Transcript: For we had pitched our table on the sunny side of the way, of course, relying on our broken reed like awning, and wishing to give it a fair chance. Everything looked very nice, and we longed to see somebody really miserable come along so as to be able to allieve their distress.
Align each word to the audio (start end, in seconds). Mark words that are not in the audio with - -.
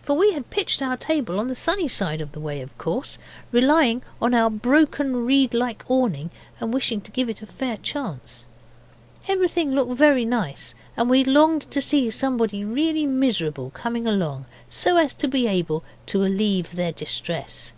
For 0.00 0.16
we 0.16 0.30
had 0.32 0.48
pitched 0.48 0.80
our 0.80 0.96
table 0.96 1.40
on 1.40 1.48
the 1.48 1.56
sunny 1.56 1.88
side 1.88 2.20
of 2.20 2.30
the 2.30 2.38
way, 2.38 2.60
of 2.60 2.78
course, 2.78 3.18
relying 3.50 4.00
on 4.20 4.32
our 4.32 4.48
broken 4.48 5.26
reed 5.26 5.54
like 5.54 5.84
awning, 5.88 6.30
and 6.60 6.72
wishing 6.72 7.00
to 7.00 7.10
give 7.10 7.28
it 7.28 7.42
a 7.42 7.46
fair 7.46 7.76
chance. 7.78 8.46
Everything 9.26 9.72
looked 9.72 9.94
very 9.94 10.24
nice, 10.24 10.74
and 10.96 11.10
we 11.10 11.24
longed 11.24 11.68
to 11.72 11.82
see 11.82 12.10
somebody 12.10 12.64
really 12.64 13.06
miserable 13.06 13.70
come 13.70 13.96
along 13.96 14.44
so 14.68 14.98
as 14.98 15.14
to 15.14 15.26
be 15.26 15.48
able 15.48 15.82
to 16.06 16.24
allieve 16.24 16.76
their 16.76 16.92
distress. 16.92 17.72